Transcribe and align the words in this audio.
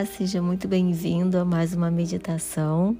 Olá, 0.00 0.06
seja 0.06 0.40
muito 0.40 0.66
bem-vindo 0.66 1.36
a 1.36 1.44
mais 1.44 1.74
uma 1.74 1.90
meditação 1.90 2.96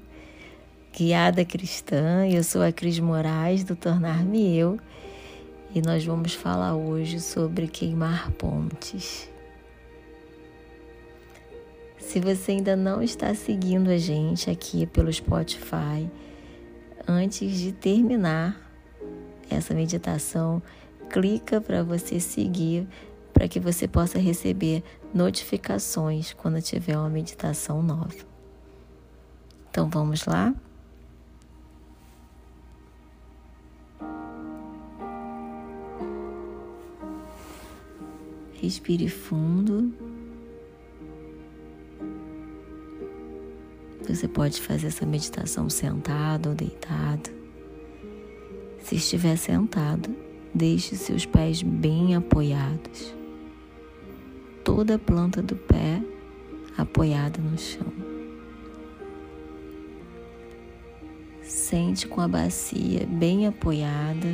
guiada 0.95 1.43
cristã. 1.43 2.27
Eu 2.27 2.43
sou 2.43 2.61
a 2.61 2.71
Cris 2.71 2.99
Moraes 2.99 3.63
do 3.63 3.75
Tornar-me 3.75 4.55
Eu 4.55 4.79
e 5.73 5.81
nós 5.81 6.05
vamos 6.05 6.35
falar 6.35 6.75
hoje 6.75 7.19
sobre 7.19 7.67
queimar 7.67 8.29
pontes. 8.33 9.27
Se 11.97 12.19
você 12.19 12.51
ainda 12.51 12.75
não 12.75 13.01
está 13.01 13.33
seguindo 13.33 13.89
a 13.89 13.97
gente 13.97 14.51
aqui 14.51 14.85
pelo 14.85 15.11
Spotify, 15.11 16.07
antes 17.07 17.57
de 17.57 17.71
terminar 17.71 18.61
essa 19.49 19.73
meditação, 19.73 20.61
clica 21.09 21.59
para 21.59 21.81
você 21.81 22.19
seguir 22.19 22.87
para 23.41 23.47
que 23.47 23.59
você 23.59 23.87
possa 23.87 24.19
receber 24.19 24.83
notificações 25.11 26.31
quando 26.31 26.61
tiver 26.61 26.95
uma 26.95 27.09
meditação 27.09 27.81
nova. 27.81 28.13
Então 29.67 29.89
vamos 29.89 30.25
lá? 30.27 30.53
Respire 38.61 39.09
fundo. 39.09 39.91
Você 44.07 44.27
pode 44.27 44.61
fazer 44.61 44.85
essa 44.85 45.03
meditação 45.03 45.67
sentado 45.67 46.49
ou 46.49 46.53
deitado. 46.53 47.31
Se 48.83 48.97
estiver 48.97 49.35
sentado, 49.35 50.15
deixe 50.53 50.95
seus 50.95 51.25
pés 51.25 51.63
bem 51.63 52.15
apoiados 52.15 53.19
toda 54.63 54.95
a 54.95 54.99
planta 54.99 55.41
do 55.41 55.55
pé 55.55 56.01
apoiada 56.77 57.39
no 57.41 57.57
chão. 57.57 57.91
Sente 61.41 62.07
com 62.07 62.21
a 62.21 62.27
bacia 62.27 63.05
bem 63.05 63.47
apoiada. 63.47 64.27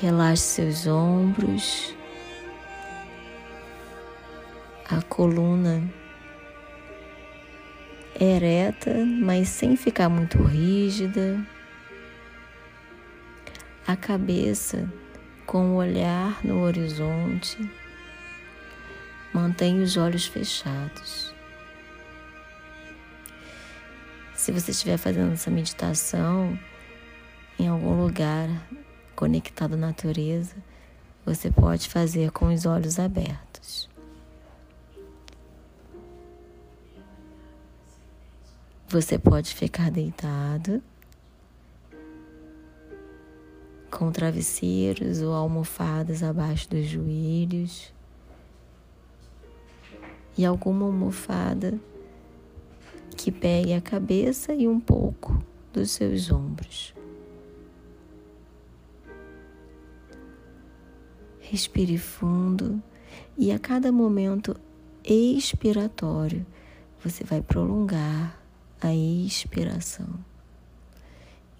Relaxe 0.00 0.42
seus 0.42 0.86
ombros, 0.86 1.94
a 4.88 5.02
coluna 5.02 5.82
ereta, 8.18 8.94
mas 9.04 9.48
sem 9.48 9.76
ficar 9.76 10.08
muito 10.08 10.42
rígida. 10.42 11.38
A 13.86 13.94
cabeça 13.94 14.90
com 15.50 15.72
o 15.72 15.76
olhar 15.78 16.38
no 16.44 16.62
horizonte. 16.62 17.58
Mantenha 19.34 19.82
os 19.82 19.96
olhos 19.96 20.24
fechados. 20.24 21.34
Se 24.32 24.52
você 24.52 24.70
estiver 24.70 24.96
fazendo 24.96 25.32
essa 25.32 25.50
meditação 25.50 26.56
em 27.58 27.66
algum 27.66 28.00
lugar 28.00 28.48
conectado 29.16 29.74
à 29.74 29.76
natureza, 29.76 30.54
você 31.26 31.50
pode 31.50 31.88
fazer 31.88 32.30
com 32.30 32.54
os 32.54 32.64
olhos 32.64 33.00
abertos. 33.00 33.90
Você 38.86 39.18
pode 39.18 39.52
ficar 39.52 39.90
deitado 39.90 40.80
com 44.00 44.10
travesseiros 44.10 45.20
ou 45.20 45.34
almofadas 45.34 46.22
abaixo 46.22 46.70
dos 46.70 46.86
joelhos 46.86 47.92
e 50.38 50.42
alguma 50.42 50.86
almofada 50.86 51.78
que 53.14 53.30
pegue 53.30 53.74
a 53.74 53.80
cabeça 53.82 54.54
e 54.54 54.66
um 54.66 54.80
pouco 54.80 55.44
dos 55.70 55.90
seus 55.90 56.30
ombros. 56.30 56.94
Respire 61.38 61.98
fundo 61.98 62.82
e 63.36 63.52
a 63.52 63.58
cada 63.58 63.92
momento 63.92 64.56
expiratório 65.04 66.46
você 67.04 67.22
vai 67.22 67.42
prolongar 67.42 68.40
a 68.80 68.94
expiração. 68.94 70.08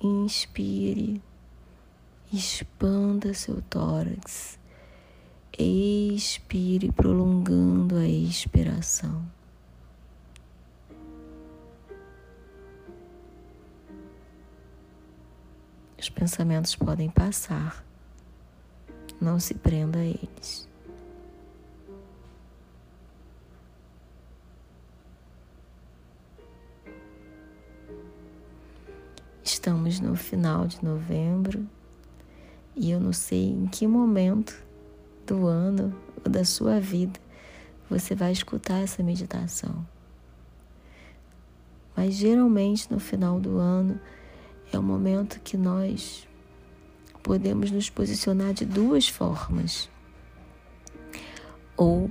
Inspire 0.03 1.21
Expanda 2.33 3.35
seu 3.35 3.61
tórax. 3.63 4.57
Expire, 5.59 6.93
prolongando 6.93 7.97
a 7.97 8.07
expiração. 8.07 9.29
Os 15.99 16.09
pensamentos 16.09 16.77
podem 16.77 17.11
passar, 17.11 17.85
não 19.21 19.41
se 19.41 19.53
prenda 19.55 19.99
a 19.99 20.05
eles. 20.05 20.69
Estamos 29.43 29.99
no 29.99 30.15
final 30.15 30.69
de 30.69 30.83
novembro 30.83 31.69
e 32.81 32.91
eu 32.91 32.99
não 32.99 33.13
sei 33.13 33.51
em 33.51 33.67
que 33.67 33.87
momento 33.87 34.59
do 35.27 35.47
ano 35.47 35.95
ou 36.25 36.33
da 36.33 36.47
sua 36.47 36.81
vida 36.81 37.21
você 37.91 38.15
vai 38.15 38.33
escutar 38.33 38.83
essa 38.83 39.03
meditação. 39.03 39.87
Mas 41.95 42.15
geralmente 42.15 42.91
no 42.91 42.99
final 42.99 43.39
do 43.39 43.59
ano 43.59 44.01
é 44.73 44.79
o 44.79 44.83
momento 44.83 45.41
que 45.41 45.59
nós 45.59 46.27
podemos 47.23 47.71
nos 47.71 47.91
posicionar 47.91 48.55
de 48.55 48.65
duas 48.65 49.07
formas. 49.07 49.91
Ou 51.77 52.11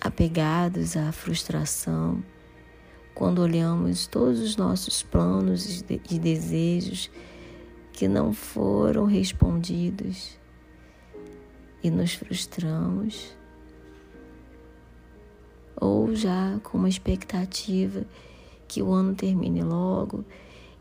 apegados 0.00 0.96
à 0.96 1.10
frustração, 1.10 2.22
quando 3.16 3.40
olhamos 3.40 4.06
todos 4.06 4.38
os 4.38 4.56
nossos 4.56 5.02
planos 5.02 5.84
e 6.08 6.18
desejos 6.20 7.10
que 7.96 8.06
não 8.06 8.30
foram 8.34 9.06
respondidos 9.06 10.38
e 11.82 11.90
nos 11.90 12.12
frustramos, 12.12 13.34
ou 15.74 16.14
já 16.14 16.60
com 16.62 16.76
uma 16.76 16.90
expectativa 16.90 18.04
que 18.68 18.82
o 18.82 18.92
ano 18.92 19.14
termine 19.14 19.62
logo 19.62 20.26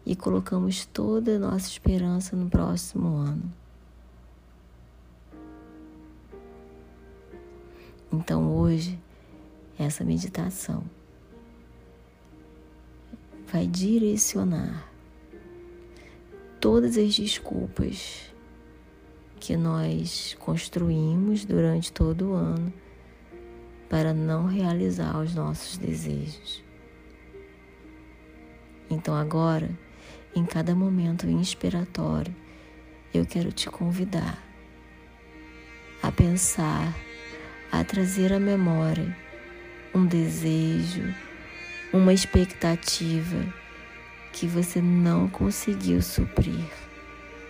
e 0.06 0.14
colocamos 0.14 0.86
toda 0.88 1.38
a 1.38 1.40
nossa 1.40 1.70
esperança 1.70 2.36
no 2.36 2.50
próximo 2.50 3.16
ano. 3.16 3.50
Então 8.12 8.54
hoje, 8.58 9.00
essa 9.80 10.04
meditação 10.04 10.84
vai 13.48 13.66
direcionar 13.66 14.95
todas 16.60 16.98
as 16.98 17.16
desculpas 17.16 18.34
que 19.40 19.56
nós 19.56 20.36
construímos 20.40 21.46
durante 21.46 21.92
todo 21.92 22.32
o 22.32 22.34
ano 22.34 22.74
para 23.90 24.14
não 24.14 24.48
realizar 24.48 25.20
os 25.20 25.36
nossos 25.36 25.78
desejos. 25.78 26.64
Então, 28.90 29.16
agora, 29.16 29.70
em 30.36 30.46
cada 30.46 30.76
momento 30.76 31.28
inspiratório, 31.28 32.36
eu 33.14 33.26
quero 33.26 33.52
te 33.52 33.70
convidar 33.70 34.44
a 36.02 36.12
pensar, 36.12 36.94
a 37.72 37.84
trazer 37.84 38.34
à 38.34 38.40
memória 38.40 39.16
um 39.94 40.06
desejo, 40.06 41.04
uma 41.94 42.14
expectativa 42.14 43.65
que 44.36 44.48
você 44.48 44.82
não 44.82 45.30
conseguiu 45.30 46.02
suprir 46.02 46.70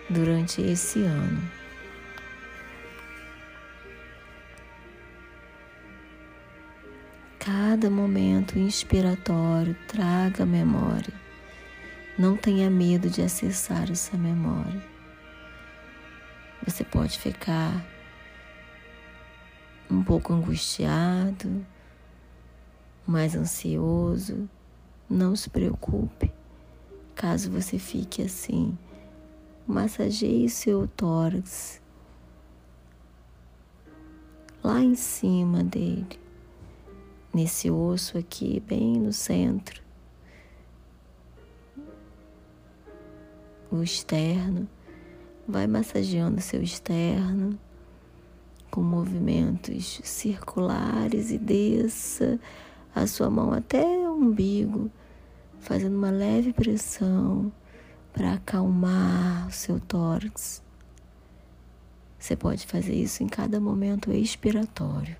durante 0.08 0.62
esse 0.62 1.02
ano. 1.02 1.42
Cada 7.40 7.90
momento 7.90 8.56
inspiratório 8.56 9.76
traga 9.88 10.46
memória. 10.46 11.12
Não 12.16 12.36
tenha 12.36 12.70
medo 12.70 13.10
de 13.10 13.20
acessar 13.20 13.90
essa 13.90 14.16
memória. 14.16 14.80
Você 16.64 16.84
pode 16.84 17.18
ficar 17.18 17.84
um 19.90 20.04
pouco 20.04 20.32
angustiado, 20.32 21.66
mais 23.04 23.34
ansioso. 23.34 24.48
Não 25.10 25.34
se 25.34 25.50
preocupe. 25.50 26.35
Caso 27.16 27.50
você 27.50 27.78
fique 27.78 28.20
assim, 28.20 28.76
massageie 29.66 30.50
seu 30.50 30.86
tórax 30.86 31.80
lá 34.62 34.82
em 34.82 34.94
cima 34.94 35.64
dele, 35.64 36.20
nesse 37.32 37.70
osso 37.70 38.18
aqui, 38.18 38.60
bem 38.60 38.98
no 39.00 39.14
centro, 39.14 39.82
o 43.70 43.82
externo, 43.82 44.68
vai 45.48 45.66
massageando 45.66 46.38
seu 46.42 46.62
externo 46.62 47.58
com 48.70 48.82
movimentos 48.82 50.02
circulares 50.04 51.30
e 51.30 51.38
desça 51.38 52.38
a 52.94 53.06
sua 53.06 53.30
mão 53.30 53.54
até 53.54 53.86
o 53.86 54.12
umbigo, 54.12 54.90
fazendo 55.60 55.96
uma 55.96 56.10
leve 56.10 56.52
pressão 56.52 57.52
para 58.12 58.34
acalmar 58.34 59.46
o 59.48 59.52
seu 59.52 59.78
tórax. 59.80 60.62
Você 62.18 62.34
pode 62.34 62.66
fazer 62.66 62.94
isso 62.94 63.22
em 63.22 63.28
cada 63.28 63.60
momento 63.60 64.12
expiratório. 64.12 65.16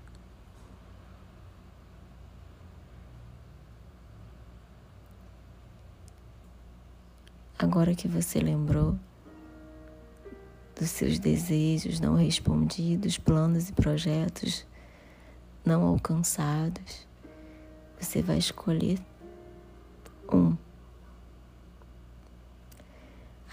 Agora 7.59 7.95
que 7.95 8.07
você 8.07 8.39
lembrou 8.39 8.97
dos 10.79 10.89
seus 10.89 11.17
desejos 11.17 11.99
não 11.99 12.15
respondidos, 12.15 13.17
planos 13.17 13.69
e 13.69 13.73
projetos 13.73 14.65
não 15.65 15.83
alcançados, 15.83 17.07
você 17.99 18.21
vai 18.21 18.37
escolher 18.37 18.99
um. 20.35 20.57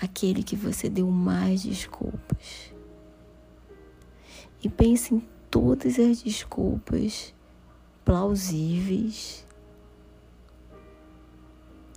Aquele 0.00 0.43
que 0.43 0.56
você 0.56 0.88
deu 0.88 1.11
mais 1.11 1.62
desculpas. 1.62 2.73
E 4.62 4.69
pense 4.69 5.15
em 5.15 5.21
todas 5.50 5.99
as 5.99 6.23
desculpas 6.23 7.35
plausíveis, 8.05 9.47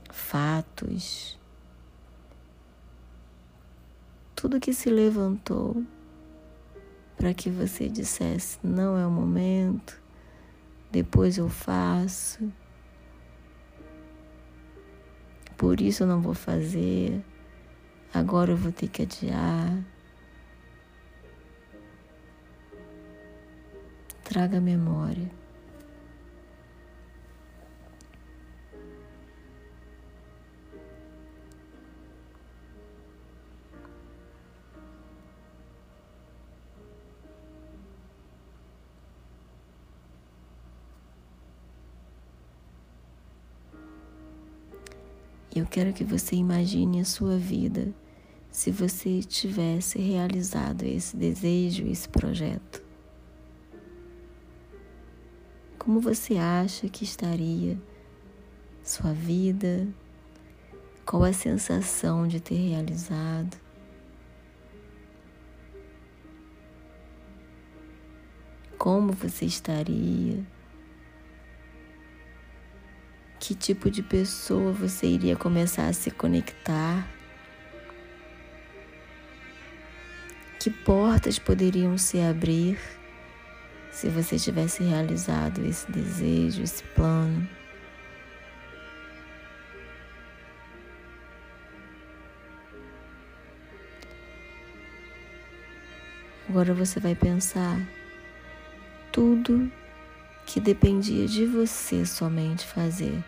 fatos, 0.09 1.37
tudo 4.35 4.59
que 4.59 4.73
se 4.73 4.89
levantou 4.89 5.83
para 7.17 7.33
que 7.33 7.49
você 7.49 7.89
dissesse: 7.89 8.59
não 8.63 8.97
é 8.97 9.05
o 9.05 9.11
momento, 9.11 10.01
depois 10.91 11.37
eu 11.37 11.49
faço, 11.49 12.51
por 15.57 15.81
isso 15.81 16.03
eu 16.03 16.07
não 16.07 16.21
vou 16.21 16.35
fazer, 16.35 17.19
agora 18.13 18.51
eu 18.51 18.57
vou 18.57 18.71
ter 18.71 18.87
que 18.87 19.01
adiar. 19.01 19.75
Traga 24.23 24.61
memória. 24.61 25.29
Quero 45.69 45.93
que 45.93 46.03
você 46.03 46.35
imagine 46.35 47.01
a 47.01 47.05
sua 47.05 47.37
vida 47.37 47.93
se 48.49 48.71
você 48.71 49.21
tivesse 49.21 49.99
realizado 49.99 50.83
esse 50.83 51.15
desejo, 51.15 51.85
esse 51.85 52.09
projeto. 52.09 52.81
Como 55.77 55.99
você 55.99 56.37
acha 56.37 56.89
que 56.89 57.03
estaria 57.03 57.79
sua 58.83 59.13
vida? 59.13 59.87
Qual 61.05 61.23
a 61.23 61.31
sensação 61.31 62.27
de 62.27 62.39
ter 62.39 62.55
realizado? 62.55 63.57
Como 68.77 69.11
você 69.13 69.45
estaria? 69.45 70.43
Que 73.39 73.53
tipo 73.55 73.89
de 73.89 74.01
pessoa 74.01 74.71
você 74.71 75.07
iria 75.07 75.35
começar 75.35 75.87
a 75.87 75.93
se 75.93 76.11
conectar, 76.11 77.07
que 80.59 80.69
portas 80.69 81.39
poderiam 81.39 81.97
se 81.97 82.19
abrir 82.19 82.79
se 83.91 84.09
você 84.09 84.37
tivesse 84.37 84.83
realizado 84.83 85.65
esse 85.65 85.91
desejo, 85.91 86.61
esse 86.61 86.83
plano. 86.83 87.47
Agora 96.49 96.73
você 96.73 96.99
vai 96.99 97.13
pensar 97.13 97.79
tudo 99.11 99.71
que 100.47 100.61
dependia 100.61 101.27
de 101.27 101.45
você 101.45 102.05
somente 102.05 102.65
fazer. 102.65 103.21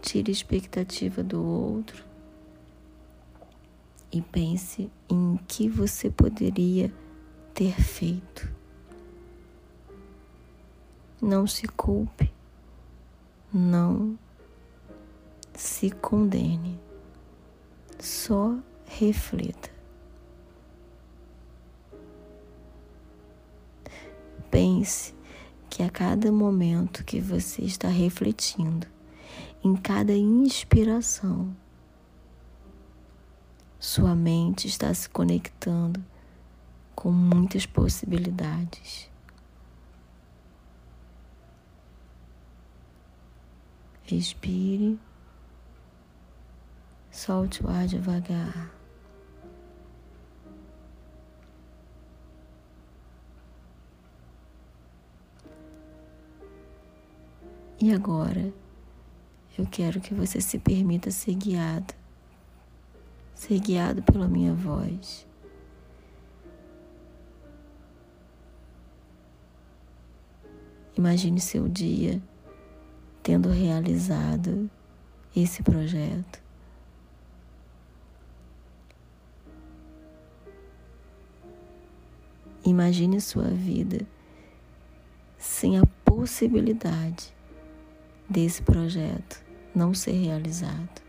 Tire 0.00 0.30
a 0.30 0.32
expectativa 0.32 1.22
do 1.22 1.44
outro 1.44 2.02
e 4.10 4.22
pense 4.22 4.90
em 5.08 5.38
que 5.46 5.68
você 5.68 6.10
poderia 6.10 6.90
ter 7.54 7.78
feito. 7.78 8.50
Não 11.20 11.46
se 11.46 11.68
culpe, 11.68 12.32
não 13.52 14.18
se 15.54 15.90
condene. 15.90 16.89
Só 18.00 18.56
reflita. 18.86 19.70
Pense 24.50 25.14
que 25.68 25.82
a 25.82 25.90
cada 25.90 26.32
momento 26.32 27.04
que 27.04 27.20
você 27.20 27.62
está 27.62 27.88
refletindo, 27.88 28.86
em 29.62 29.76
cada 29.76 30.12
inspiração, 30.12 31.54
sua 33.78 34.14
mente 34.14 34.66
está 34.66 34.92
se 34.92 35.08
conectando 35.08 36.02
com 36.94 37.12
muitas 37.12 37.64
possibilidades. 37.66 39.10
Respire. 44.02 44.98
Solte 47.10 47.64
o 47.64 47.68
ar 47.68 47.86
devagar. 47.86 48.70
E 57.82 57.92
agora, 57.92 58.52
eu 59.58 59.66
quero 59.66 60.00
que 60.00 60.14
você 60.14 60.40
se 60.40 60.58
permita 60.58 61.10
ser 61.10 61.34
guiado, 61.34 61.94
ser 63.34 63.58
guiado 63.58 64.02
pela 64.02 64.28
minha 64.28 64.54
voz. 64.54 65.26
Imagine 70.96 71.40
seu 71.40 71.66
dia 71.68 72.22
tendo 73.22 73.48
realizado 73.48 74.70
esse 75.34 75.62
projeto. 75.62 76.49
Imagine 82.70 83.20
sua 83.20 83.48
vida 83.50 84.06
sem 85.36 85.76
a 85.76 85.84
possibilidade 86.04 87.34
desse 88.28 88.62
projeto 88.62 89.44
não 89.74 89.92
ser 89.92 90.12
realizado. 90.12 91.02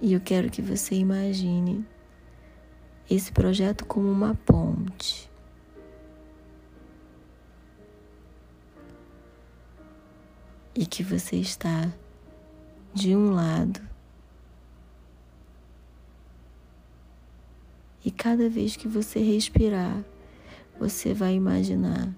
E 0.00 0.14
eu 0.14 0.20
quero 0.20 0.50
que 0.50 0.60
você 0.60 0.96
imagine 0.96 1.86
esse 3.08 3.30
projeto 3.30 3.86
como 3.86 4.10
uma 4.10 4.34
ponte. 4.34 5.30
E 10.74 10.84
que 10.84 11.04
você 11.04 11.36
está 11.36 11.92
de 12.92 13.14
um 13.14 13.32
lado. 13.32 13.91
E 18.04 18.10
cada 18.10 18.48
vez 18.48 18.76
que 18.76 18.88
você 18.88 19.20
respirar, 19.20 20.04
você 20.78 21.14
vai 21.14 21.34
imaginar 21.34 22.12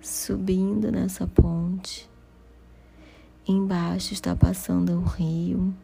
subindo 0.00 0.92
nessa 0.92 1.26
ponte. 1.26 2.08
Embaixo 3.46 4.12
está 4.12 4.36
passando 4.36 4.92
o 4.92 5.02
rio. 5.02 5.74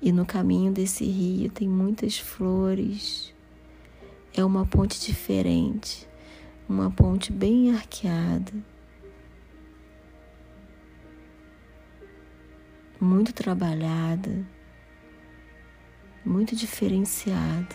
E 0.00 0.12
no 0.12 0.26
caminho 0.26 0.70
desse 0.70 1.04
rio 1.04 1.50
tem 1.50 1.68
muitas 1.68 2.18
flores. 2.18 3.34
É 4.34 4.44
uma 4.44 4.66
ponte 4.66 5.00
diferente, 5.00 6.06
uma 6.68 6.90
ponte 6.90 7.32
bem 7.32 7.72
arqueada. 7.74 8.52
Muito 13.00 13.32
trabalhada, 13.32 14.46
muito 16.28 16.54
diferenciada. 16.54 17.74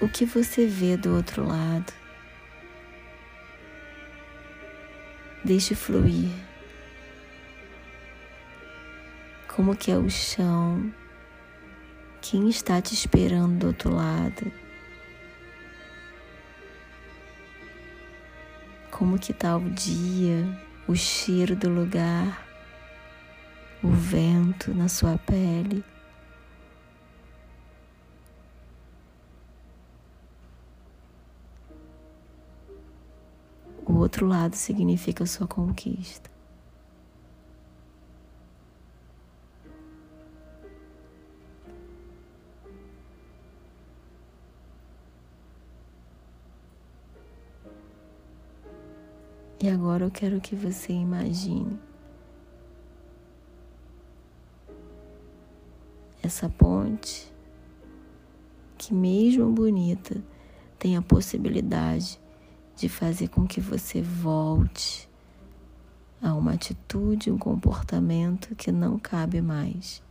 O 0.00 0.08
que 0.08 0.24
você 0.24 0.66
vê 0.66 0.96
do 0.96 1.14
outro 1.14 1.46
lado? 1.46 1.92
Deixe 5.44 5.74
fluir. 5.74 6.30
Como 9.48 9.76
que 9.76 9.90
é 9.90 9.98
o 9.98 10.08
chão? 10.08 10.92
Quem 12.22 12.48
está 12.48 12.80
te 12.80 12.94
esperando 12.94 13.58
do 13.58 13.66
outro 13.66 13.94
lado? 13.94 14.50
Como 18.90 19.18
que 19.18 19.32
tá 19.32 19.56
o 19.56 19.70
dia, 19.70 20.44
o 20.86 20.94
cheiro 20.94 21.54
do 21.54 21.68
lugar, 21.68 22.47
o 23.82 23.88
vento 23.88 24.74
na 24.74 24.88
sua 24.88 25.16
pele? 25.18 25.84
O 33.86 33.94
outro 33.94 34.26
lado 34.26 34.54
significa 34.54 35.24
sua 35.26 35.46
conquista. 35.46 36.30
E 49.60 49.68
agora 49.68 50.04
eu 50.04 50.10
quero 50.10 50.40
que 50.40 50.54
você 50.54 50.92
imagine 50.92 51.87
essa 56.28 56.48
ponte 56.48 57.32
que, 58.76 58.92
mesmo 58.92 59.50
bonita, 59.50 60.22
tem 60.78 60.94
a 60.94 61.02
possibilidade 61.02 62.20
de 62.76 62.86
fazer 62.88 63.28
com 63.28 63.46
que 63.46 63.60
você 63.60 64.02
volte 64.02 65.08
a 66.22 66.34
uma 66.34 66.52
atitude, 66.52 67.30
um 67.30 67.38
comportamento 67.38 68.54
que 68.54 68.70
não 68.70 68.98
cabe 68.98 69.40
mais, 69.40 70.02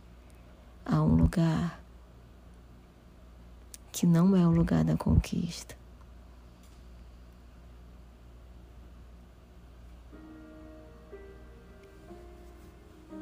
a 0.84 1.00
um 1.02 1.14
lugar 1.14 1.80
que 3.92 4.04
não 4.04 4.36
é 4.36 4.46
o 4.46 4.50
lugar 4.50 4.84
da 4.84 4.96
conquista. 4.96 5.76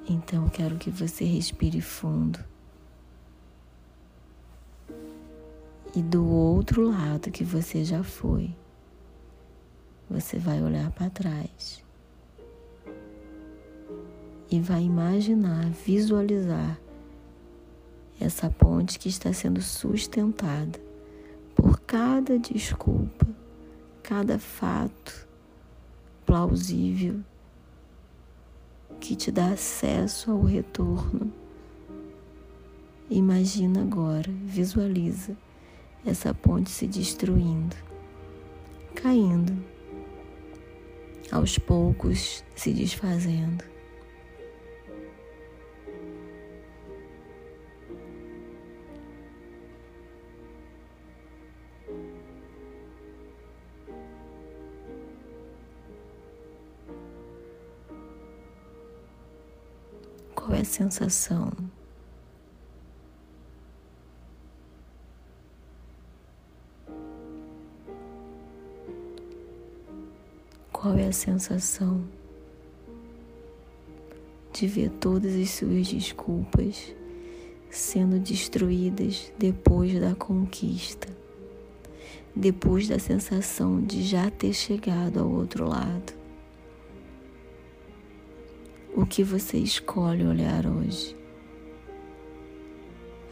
Então 0.09 0.45
eu 0.45 0.51
quero 0.51 0.77
que 0.77 0.91
você 0.91 1.25
respire 1.25 1.81
fundo. 1.81 2.56
E 5.97 6.03
do 6.03 6.29
outro 6.29 6.91
lado 6.91 7.31
que 7.31 7.43
você 7.43 7.83
já 7.83 8.03
foi, 8.03 8.55
você 10.11 10.39
vai 10.39 10.63
olhar 10.63 10.91
para 10.91 11.09
trás 11.09 11.83
e 14.51 14.61
vai 14.61 14.83
imaginar, 14.83 15.71
visualizar 15.71 16.79
essa 18.21 18.51
ponte 18.51 18.99
que 18.99 19.09
está 19.09 19.33
sendo 19.33 19.63
sustentada 19.63 20.79
por 21.55 21.81
cada 21.81 22.39
desculpa, 22.39 23.27
cada 24.03 24.39
fato 24.39 25.27
plausível 26.27 27.21
que 29.01 29.17
te 29.17 29.33
dá 29.33 29.53
acesso 29.53 30.31
ao 30.31 30.43
retorno. 30.43 31.33
Imagina 33.09 33.81
agora, 33.81 34.31
visualiza 34.45 35.35
essa 36.07 36.33
ponte 36.33 36.71
se 36.71 36.87
destruindo, 36.87 37.75
caindo 38.95 39.53
aos 41.33 41.59
poucos 41.59 42.45
se 42.55 42.73
desfazendo. 42.73 43.65
Qual 60.35 60.55
é 60.55 60.61
a 60.61 60.65
sensação? 60.65 61.51
Qual 70.97 71.05
é 71.05 71.09
a 71.09 71.13
sensação 71.13 72.03
de 74.51 74.67
ver 74.67 74.89
todas 74.89 75.35
as 75.35 75.51
suas 75.51 75.89
desculpas 75.89 76.95
sendo 77.69 78.19
destruídas 78.19 79.31
depois 79.39 80.01
da 80.01 80.15
conquista, 80.15 81.09
depois 82.35 82.89
da 82.89 82.99
sensação 82.99 83.79
de 83.83 84.05
já 84.05 84.31
ter 84.31 84.55
chegado 84.55 85.21
ao 85.21 85.31
outro 85.31 85.69
lado? 85.69 86.15
O 88.97 89.05
que 89.05 89.23
você 89.23 89.59
escolhe 89.59 90.25
olhar 90.25 90.65
hoje? 90.65 91.15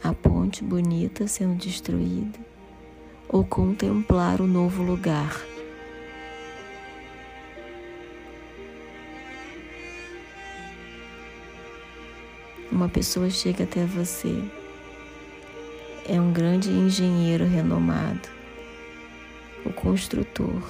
A 0.03 0.13
ponte 0.13 0.63
bonita 0.63 1.25
sendo 1.25 1.55
destruída 1.55 2.37
ou 3.27 3.43
contemplar 3.43 4.39
o 4.39 4.45
novo 4.45 4.83
lugar? 4.83 5.54
Uma 12.75 12.89
pessoa 12.89 13.29
chega 13.29 13.63
até 13.63 13.85
você, 13.85 14.43
é 16.05 16.19
um 16.19 16.33
grande 16.33 16.69
engenheiro 16.69 17.45
renomado, 17.45 18.27
o 19.65 19.71
construtor. 19.71 20.61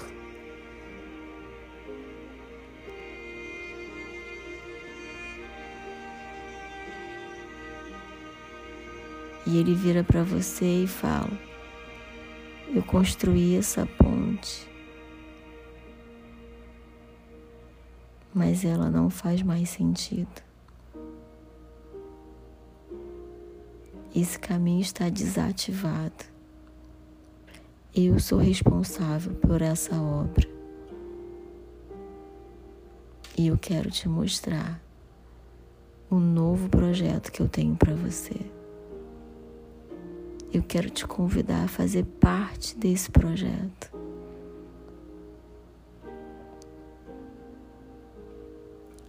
E 9.47 9.57
ele 9.57 9.73
vira 9.73 10.03
para 10.03 10.21
você 10.21 10.83
e 10.83 10.87
fala: 10.87 11.31
Eu 12.73 12.83
construí 12.83 13.55
essa 13.55 13.87
ponte, 13.97 14.69
mas 18.31 18.63
ela 18.63 18.91
não 18.91 19.09
faz 19.09 19.41
mais 19.41 19.69
sentido. 19.69 20.44
Esse 24.15 24.39
caminho 24.39 24.79
está 24.79 25.09
desativado. 25.09 26.23
Eu 27.93 28.17
sou 28.17 28.39
responsável 28.39 29.33
por 29.35 29.61
essa 29.61 29.93
obra. 29.95 30.47
E 33.37 33.47
eu 33.47 33.57
quero 33.57 33.91
te 33.91 34.07
mostrar 34.07 34.81
o 36.09 36.15
novo 36.15 36.69
projeto 36.69 37.29
que 37.29 37.41
eu 37.41 37.49
tenho 37.49 37.75
para 37.75 37.93
você. 37.93 38.39
Eu 40.53 40.63
quero 40.63 40.89
te 40.89 41.05
convidar 41.05 41.65
a 41.65 41.67
fazer 41.67 42.05
parte 42.05 42.77
desse 42.77 43.11
projeto. 43.11 43.91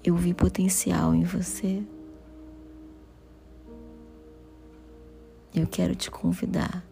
Eu 0.03 0.17
vi 0.17 0.35
potencial 0.35 1.15
em 1.15 1.23
você. 1.23 1.85
Eu 5.57 5.67
quero 5.67 5.95
te 5.95 6.11
convidar 6.11 6.85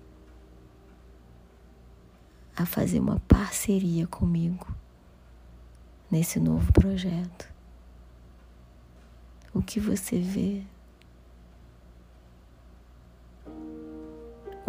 a 2.57 2.65
fazer 2.65 3.01
uma 3.01 3.21
parceria 3.21 4.07
comigo 4.07 4.67
nesse 6.11 6.39
novo 6.41 6.73
projeto. 6.73 7.53
O 9.53 9.63
que 9.63 9.79
você 9.79 10.19
vê? 10.19 10.65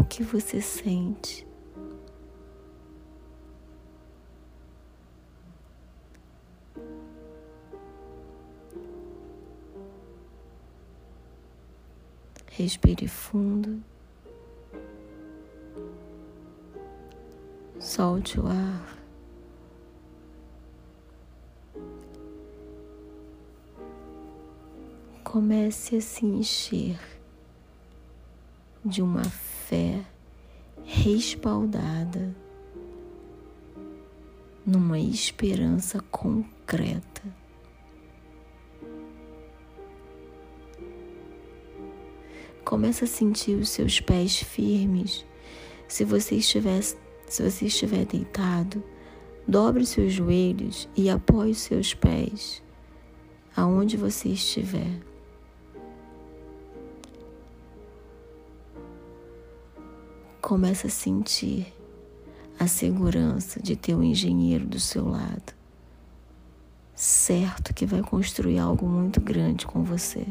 o 0.05 0.07
que 0.07 0.23
você 0.23 0.61
sente. 0.61 1.47
Respire 12.57 13.05
fundo. 13.05 13.83
Solte 17.77 18.39
o 18.39 18.47
ar. 18.47 18.97
Comece 25.21 25.97
a 25.97 26.01
se 26.01 26.25
encher 26.25 26.97
de 28.85 29.01
uma 29.01 29.25
fé 29.25 30.05
respaldada 30.85 32.33
numa 34.65 34.97
esperança 34.97 35.99
concreta. 36.09 37.21
Começa 42.65 43.05
a 43.05 43.07
sentir 43.07 43.55
os 43.55 43.69
seus 43.69 44.01
pés 44.01 44.37
firmes. 44.37 45.23
Se 45.87 46.03
você 46.03 46.37
estiver, 46.37 46.81
se 46.81 46.97
você 47.43 47.67
estiver 47.67 48.05
deitado, 48.05 48.83
dobre 49.47 49.85
seus 49.85 50.11
joelhos 50.11 50.89
e 50.95 51.07
apoie 51.07 51.51
os 51.51 51.59
seus 51.59 51.93
pés 51.93 52.63
aonde 53.55 53.95
você 53.95 54.29
estiver. 54.29 54.99
Começa 60.41 60.87
a 60.87 60.89
sentir 60.89 61.71
a 62.59 62.65
segurança 62.65 63.61
de 63.61 63.75
ter 63.75 63.93
um 63.93 64.01
engenheiro 64.01 64.65
do 64.65 64.79
seu 64.79 65.07
lado, 65.07 65.53
certo 66.95 67.75
que 67.75 67.85
vai 67.85 68.01
construir 68.01 68.57
algo 68.57 68.87
muito 68.87 69.21
grande 69.21 69.67
com 69.67 69.83
você. 69.83 70.25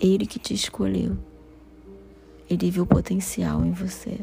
Ele 0.00 0.26
que 0.26 0.38
te 0.38 0.54
escolheu. 0.54 1.16
Ele 2.48 2.70
viu 2.70 2.86
potencial 2.86 3.64
em 3.64 3.72
você. 3.72 4.20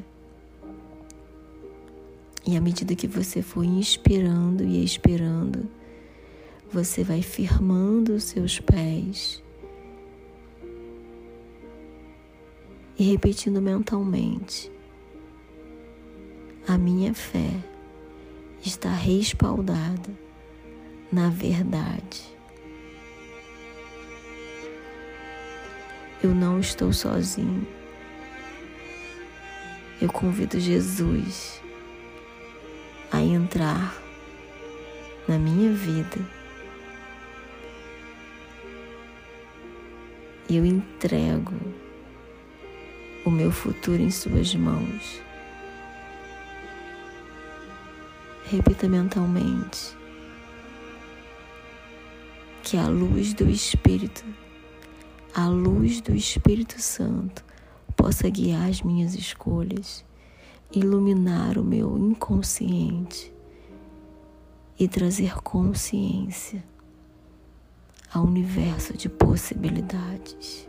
E 2.46 2.58
à 2.58 2.62
medida 2.62 2.96
que 2.96 3.08
você 3.08 3.42
for 3.42 3.64
inspirando 3.64 4.64
e 4.64 4.84
expirando, 4.84 5.70
você 6.72 7.04
vai 7.04 7.22
firmando 7.22 8.14
os 8.14 8.24
seus 8.24 8.60
pés 8.60 9.42
e 12.98 13.04
repetindo 13.04 13.62
mentalmente: 13.62 14.72
A 16.68 16.78
minha 16.78 17.14
fé 17.14 17.52
está 18.64 18.92
respaldada 18.92 20.12
na 21.12 21.30
verdade. 21.30 22.33
Eu 26.24 26.34
não 26.34 26.58
estou 26.58 26.94
sozinho. 26.94 27.68
Eu 30.02 30.08
convido 30.08 30.58
Jesus 30.58 31.62
a 33.12 33.22
entrar 33.22 33.94
na 35.28 35.38
minha 35.38 35.74
vida. 35.74 36.18
Eu 40.50 40.66
entrego 40.66 41.54
o 43.26 43.30
meu 43.30 43.52
futuro 43.52 44.02
em 44.02 44.10
Suas 44.10 44.56
mãos. 44.56 45.22
Repita 48.46 48.88
mentalmente 48.88 49.94
que 52.64 52.78
a 52.78 52.88
luz 52.88 53.34
do 53.34 53.50
Espírito 53.50 54.24
a 55.36 55.48
luz 55.48 56.00
do 56.00 56.14
Espírito 56.14 56.80
Santo 56.80 57.44
possa 57.96 58.30
guiar 58.30 58.70
as 58.70 58.84
minhas 58.84 59.16
escolhas, 59.16 60.06
iluminar 60.72 61.58
o 61.58 61.64
meu 61.64 61.98
inconsciente 61.98 63.34
e 64.80 64.88
trazer 64.88 65.36
consciência 65.42 66.64
ao 68.14 68.26
universo 68.26 68.96
de 68.96 69.10
possibilidades. 69.10 70.68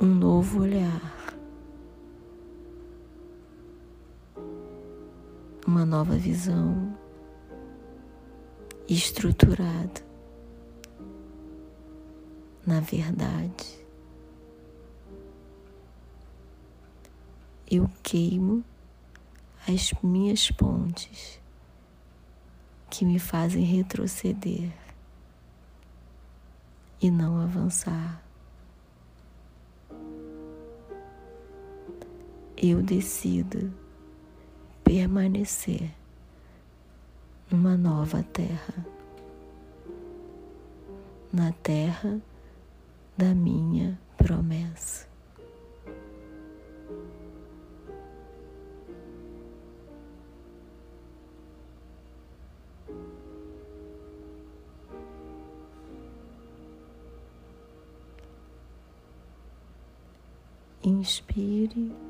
Um 0.00 0.06
novo 0.06 0.62
olhar. 0.62 1.19
Uma 5.70 5.86
nova 5.86 6.16
visão 6.16 6.98
estruturada 8.88 10.02
na 12.66 12.80
verdade. 12.80 13.86
Eu 17.70 17.88
queimo 18.02 18.64
as 19.68 19.92
minhas 20.02 20.50
pontes 20.50 21.40
que 22.90 23.04
me 23.04 23.20
fazem 23.20 23.62
retroceder 23.62 24.72
e 27.00 27.12
não 27.12 27.40
avançar. 27.40 28.20
Eu 32.56 32.82
decido 32.82 33.72
permanecer 34.90 35.88
numa 37.48 37.76
nova 37.76 38.24
terra, 38.24 38.84
na 41.32 41.52
terra 41.62 42.20
da 43.16 43.32
minha 43.32 43.96
promessa. 44.16 45.08
Inspire 60.82 62.09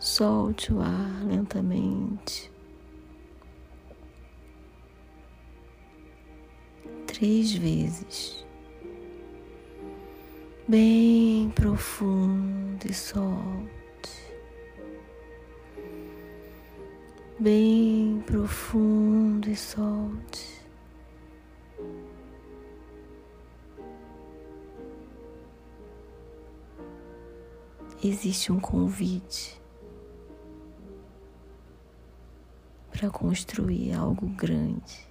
Solte 0.00 0.72
o 0.72 0.80
ar 0.80 1.26
lentamente. 1.26 2.50
Três 7.06 7.52
vezes. 7.52 8.46
Bem 10.66 11.50
profundo 11.50 12.86
e 12.88 12.94
solte. 12.94 14.34
Bem 17.38 18.24
profundo 18.24 19.50
e 19.50 19.56
solte. 19.56 20.64
Existe 28.02 28.50
um 28.50 28.58
convite 28.58 29.59
para 33.00 33.08
construir 33.08 33.94
algo 33.94 34.26
grande. 34.26 35.08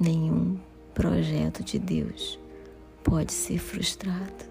Nenhum 0.00 0.60
projeto 0.94 1.64
de 1.64 1.76
Deus 1.76 2.38
pode 3.02 3.32
ser 3.32 3.58
frustrado. 3.58 4.44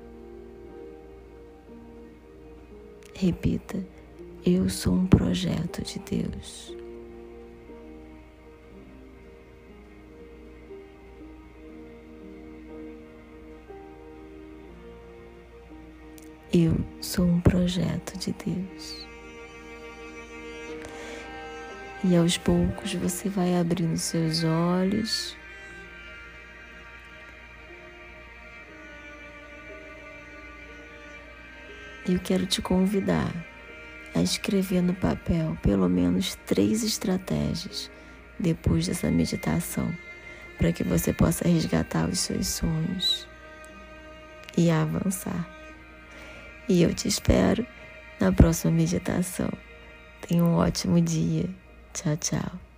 Repita: 3.15 3.81
Eu 4.45 4.69
sou 4.69 4.93
um 4.93 5.07
projeto 5.07 5.81
de 5.83 5.99
Deus. 5.99 6.80
Eu 16.53 16.75
sou 16.99 17.25
um 17.25 17.39
projeto 17.39 18.17
de 18.17 18.33
Deus. 18.45 19.07
E 22.03 22.15
aos 22.15 22.37
poucos 22.37 22.93
você 22.95 23.29
vai 23.29 23.55
abrindo 23.57 23.97
seus 23.97 24.43
olhos. 24.43 25.37
eu 32.07 32.19
quero 32.19 32.45
te 32.45 32.61
convidar 32.61 33.31
a 34.13 34.21
escrever 34.21 34.81
no 34.81 34.93
papel 34.93 35.57
pelo 35.61 35.87
menos 35.87 36.35
três 36.45 36.83
estratégias 36.83 37.89
depois 38.39 38.87
dessa 38.87 39.09
meditação, 39.11 39.93
para 40.57 40.73
que 40.73 40.83
você 40.83 41.13
possa 41.13 41.47
resgatar 41.47 42.09
os 42.09 42.19
seus 42.19 42.47
sonhos 42.47 43.27
e 44.57 44.69
avançar. 44.69 45.60
E 46.71 46.83
eu 46.83 46.93
te 46.93 47.05
espero 47.05 47.67
na 48.17 48.31
próxima 48.31 48.71
meditação. 48.71 49.49
Tenha 50.25 50.41
um 50.41 50.55
ótimo 50.55 51.01
dia. 51.01 51.49
Tchau, 51.93 52.15
tchau. 52.15 52.70